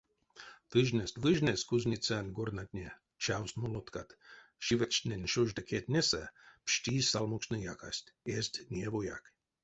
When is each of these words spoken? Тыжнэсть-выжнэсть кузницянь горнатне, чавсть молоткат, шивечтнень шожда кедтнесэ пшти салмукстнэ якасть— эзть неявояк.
Тыжнэсть-выжнэсть 0.71 1.67
кузницянь 1.69 2.33
горнатне, 2.37 2.89
чавсть 3.23 3.59
молоткат, 3.61 4.09
шивечтнень 4.65 5.29
шожда 5.33 5.61
кедтнесэ 5.69 6.23
пшти 6.65 6.93
салмукстнэ 7.11 7.57
якасть— 7.73 8.13
эзть 8.37 8.57
неявояк. 8.71 9.23